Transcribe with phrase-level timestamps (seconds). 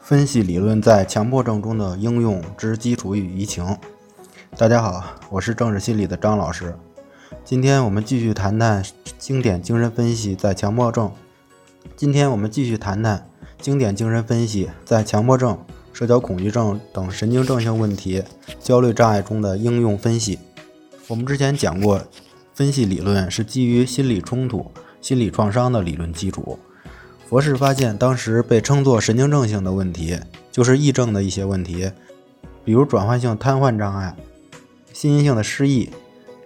[0.00, 3.76] 分析理论在强迫症中的应用之基础与移情。
[4.56, 6.74] 大家好，我是政治心理的张老师。
[7.44, 8.82] 今天我们继续谈谈
[9.18, 11.12] 经典精神分析在强迫症。
[11.96, 13.28] 今天我们继续谈谈
[13.60, 15.58] 经典精神分析在强迫症、
[15.92, 18.22] 社交恐惧症等神经症性问题、
[18.60, 20.38] 焦虑障碍中的应用分析。
[21.06, 22.02] 我们之前讲过，
[22.54, 24.70] 分析理论是基于心理冲突、
[25.00, 26.58] 心理创伤的理论基础。
[27.28, 30.18] 佛氏发现，当时被称作神经症性的问题，
[30.50, 31.92] 就是癔症的一些问题，
[32.64, 34.16] 比如转换性瘫痪障碍、
[34.94, 35.90] 心因性的失忆，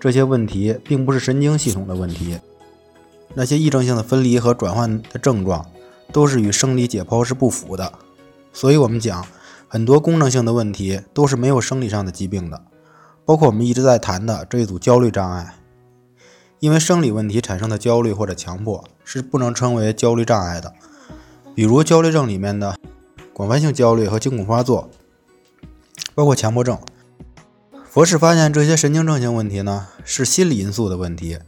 [0.00, 2.36] 这些问题并不是神经系统的问题。
[3.34, 5.64] 那些癔症性的分离和转换的症状，
[6.10, 7.92] 都是与生理解剖是不符的。
[8.52, 9.24] 所以，我们讲
[9.68, 12.60] 很多功能性的问题都是没有生理上的疾病的，
[13.24, 15.54] 包括我们一直在谈的这一组焦虑障碍。
[16.62, 20.72] 因为生理问题产生的焦虑或者强迫是不能称为焦虑障碍的，
[21.56, 22.76] 比如焦虑症里面的
[23.32, 24.88] 广泛性焦虑和惊恐发作，
[26.14, 26.78] 包括强迫症。
[27.84, 31.40] 佛氏发现这些神经症性问题呢是心理因素的问题，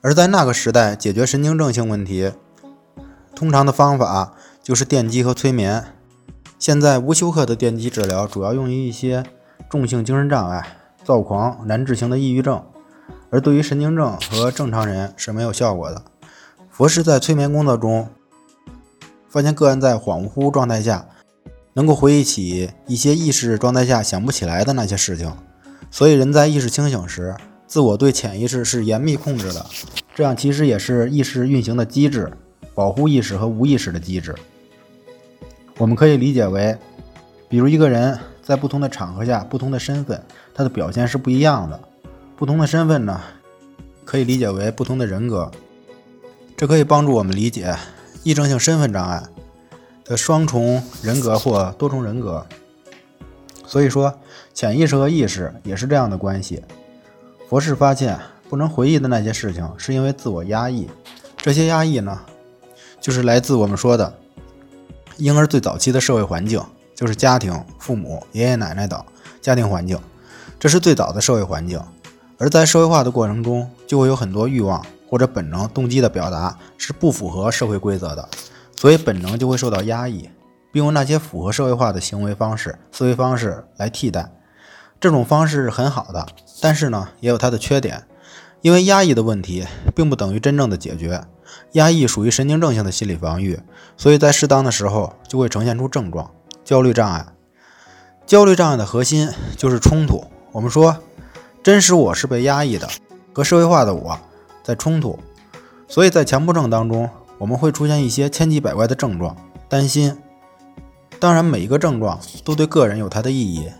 [0.00, 2.30] 而在那个时代解决神经症性问题，
[3.34, 5.84] 通常的方法就是电击和催眠。
[6.60, 9.24] 现在无休克的电击治疗主要用于一些
[9.68, 12.64] 重性精神障碍、躁狂、难治型的抑郁症。
[13.34, 16.00] 而对于神经症和正常人是没有效果的。
[16.70, 18.08] 佛师在催眠工作中
[19.28, 21.08] 发现，个案在恍惚状态下
[21.72, 25.36] 能够回忆起一些意识状态下想不起来的那些事情。
[25.90, 27.34] 所以，人在意识清醒时，
[27.66, 29.66] 自我对潜意识是严密控制的，
[30.14, 32.32] 这样其实也是意识运行的机制，
[32.72, 34.32] 保护意识和无意识的机制。
[35.78, 36.78] 我们可以理解为，
[37.48, 40.22] 比如一个人在不同的场合下、不同的身份，
[40.54, 41.80] 他的表现是不一样的。
[42.36, 43.20] 不同的身份呢，
[44.04, 45.50] 可以理解为不同的人格，
[46.56, 47.76] 这可以帮助我们理解
[48.24, 49.22] 癔症性身份障碍
[50.04, 52.44] 的双重人格或多重人格。
[53.66, 54.18] 所以说，
[54.52, 56.62] 潜意识和意识也是这样的关系。
[57.48, 58.18] 博士发现，
[58.48, 60.88] 不能回忆的那些事情，是因为自我压抑。
[61.36, 62.20] 这些压抑呢，
[63.00, 64.12] 就是来自我们说的
[65.18, 66.60] 婴儿最早期的社会环境，
[66.94, 69.02] 就是家庭、父母、爷爷奶奶等
[69.40, 69.98] 家庭环境，
[70.58, 71.80] 这是最早的社会环境。
[72.36, 78.28] 而在社会化的过程中，就会有很多欲望或者本能动机的表达是不符合社会规则的，
[78.74, 80.28] 所以本能就会受到压抑，
[80.72, 84.32] 并用那些符合社会化的行为方式、思维方式来替代。
[85.00, 86.26] 这种方式是很好的，
[86.60, 88.04] 但是呢，也有它的缺点，
[88.62, 91.22] 因为压抑的问题并不等于真正的解决。
[91.72, 93.60] 压抑属于神经症性的心理防御，
[93.96, 96.28] 所以在适当的时候就会呈现出症状。
[96.64, 97.26] 焦虑障碍，
[98.26, 100.24] 焦虑障碍的核心就是冲突。
[100.50, 100.96] 我们说。
[101.64, 102.86] 真实我是被压抑的，
[103.32, 104.20] 和社会化的我
[104.62, 105.18] 在冲突，
[105.88, 107.08] 所以在强迫症当中，
[107.38, 109.34] 我们会出现一些千奇百怪的症状，
[109.66, 110.14] 担心。
[111.18, 113.70] 当然，每一个症状都对个人有它的意义，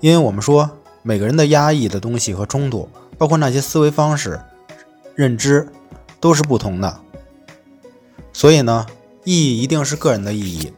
[0.00, 0.70] 因为我们说
[1.02, 4.38] 每个人的压抑的东西和冲突，包括那些思维方式、
[5.14, 5.66] 认知，
[6.20, 7.00] 都是不同的。
[8.34, 8.84] 所以呢，
[9.24, 10.70] 意义一定是个人的意义。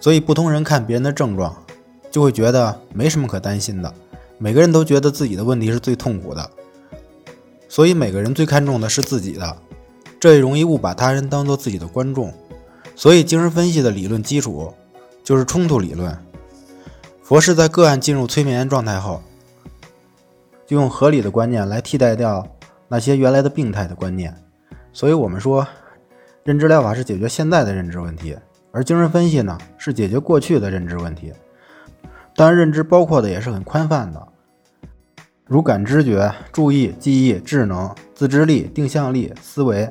[0.00, 1.54] 所以不同人看别人的症状，
[2.10, 3.94] 就会觉得没什么可担心的。
[4.38, 6.50] 每个人都觉得自己的问题是最痛苦的，
[7.68, 9.56] 所以每个人最看重的是自己的，
[10.20, 12.32] 这也容易误把他人当做自己的观众。
[12.94, 14.72] 所以精神分析的理论基础
[15.22, 16.16] 就是冲突理论。
[17.22, 19.22] 佛是在个案进入催眠状态后，
[20.66, 22.46] 就用合理的观念来替代掉
[22.88, 24.34] 那些原来的病态的观念。
[24.92, 25.66] 所以我们说，
[26.44, 28.36] 认知疗法是解决现在的认知问题，
[28.70, 31.32] 而精神分析呢是解决过去的认知问题。
[32.36, 34.28] 当然，认知包括的也是很宽泛的，
[35.46, 39.90] 如感知觉、注意、记忆、智能、自制力、定向力、思维，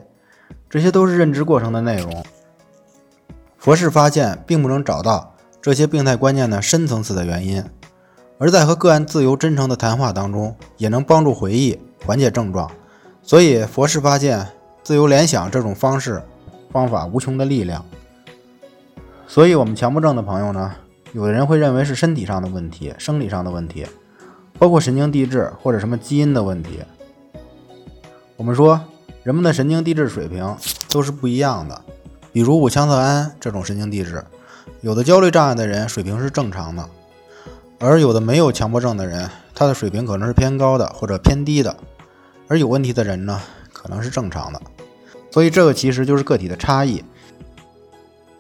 [0.70, 2.24] 这些都是认知过程的内容。
[3.58, 7.64] 佛氏发现并不能找到这些病态观念的深层次的原因，
[8.38, 12.70] 而在和个案自由真诚的谈话当中，也能帮助回忆、缓解症状。
[13.24, 14.48] 所以，佛氏发现
[14.84, 16.22] 自由联想这种方式
[16.72, 17.84] 方法无穷的力量。
[19.26, 20.76] 所以，我们强迫症的朋友呢？
[21.16, 23.88] 有的人会认为是身体上的问题、生理上的问题，
[24.60, 26.82] 包括神经递质或者什么基因的问题。
[28.36, 28.82] 我们说，
[29.24, 30.58] 人们的神经递质水平
[30.90, 31.82] 都是不一样的。
[32.34, 34.26] 比如五羟色胺这种神经递质，
[34.82, 36.90] 有的焦虑障碍的人水平是正常的，
[37.80, 41.78] 而有的没有强迫症的人，他的水平可能是偏高的或者偏低的。
[42.50, 43.40] 而有问题的人呢，
[43.72, 44.62] 可能是正常的。
[45.32, 47.02] 所以这个其实就是个体的差异。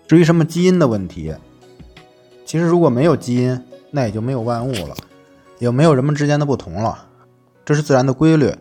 [0.10, 1.34] 至于什么基因的问题，
[2.56, 3.62] 其实，如果没有基因，
[3.92, 4.96] 那也就没有万物了，
[5.60, 7.10] 也没有人们之间的不同了。
[7.66, 8.56] 这是自然的规律。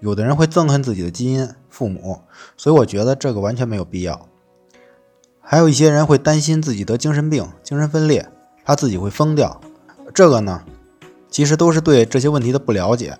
[0.00, 2.22] 有的人会憎恨自己的基因、父母，
[2.56, 4.26] 所以我觉得这个完全没有必要。
[5.40, 8.28] 还有一些人会担心自己得精神病、精神分裂，
[8.64, 9.60] 怕自己会疯掉。
[10.12, 10.64] 这个呢，
[11.30, 13.16] 其实都是对这些问题的不了解。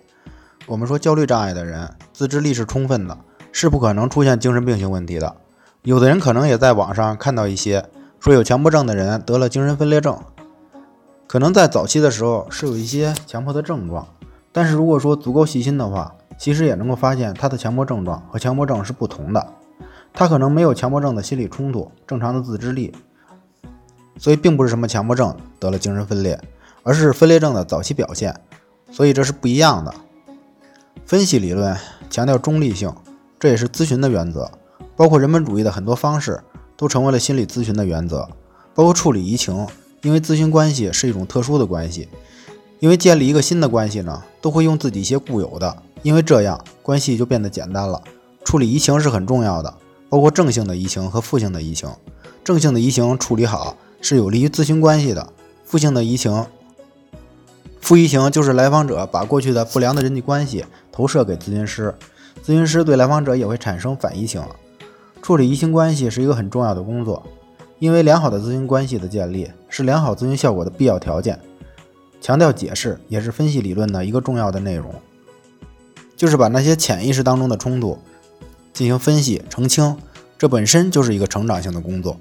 [0.67, 3.17] 我们说焦虑障碍的人自制力是充分的，
[3.52, 5.37] 是不可能出现精神病性问题的。
[5.82, 7.88] 有的人可能也在网上看到一些
[8.26, 10.19] 说有强迫症的人得了精神分裂症，
[11.28, 14.05] 可能在早期的时候是有一些强迫的症状，
[14.50, 19.46] 但是如果说足够细心的话，其实也能够发现他的强迫症状和强迫症是不同的。
[20.12, 22.93] 他可能没有强迫症的心理冲突，正常的自制力，
[24.19, 26.37] 所以并不是什么强迫症得了精神分裂，
[26.82, 28.34] 而是分裂症的早期表现，
[28.90, 29.94] 所以这是不一样的。
[31.05, 31.76] 分析理论
[32.11, 32.93] 强调中立性，
[33.38, 34.50] 这也是咨询的原则。
[34.96, 36.43] 包括人本主义的很多方式
[36.76, 38.28] 都成为了心理咨询的原则，
[38.75, 39.67] 包括处理移情，
[40.02, 42.08] 因为咨询关系是一种特殊的关系，
[42.81, 48.02] 因为建立一个新的关系呢，都会用自己一些固有的，因为这样关系就变得简单了。
[48.44, 49.75] 处理移情是很重要的，
[50.08, 51.88] 包括正性的移情和负性的移情。
[52.44, 55.32] 正性的移情处理好是有利于咨询关系的，
[55.64, 56.46] 负性的移情，
[57.81, 61.93] 负移情就是来访者把过去的不良的人际关系投射给咨询师，
[62.44, 64.40] 咨询师对来访者也会产生反移情。
[65.22, 67.22] 处理移情关系是一个很重要的工作，
[67.78, 71.38] 因为良好的咨询关系的建立是良好咨询效果的必要条件。
[72.20, 74.94] 强调解释也是分析理论的一个重要的内容，
[76.16, 77.98] 就是把那些潜意识当中的冲突
[78.72, 79.96] 进行分析澄清，
[80.38, 82.16] 这本身就是一个成长性的工作。